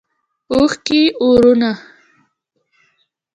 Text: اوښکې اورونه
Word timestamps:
اوښکې 0.53 1.01
اورونه 1.23 1.71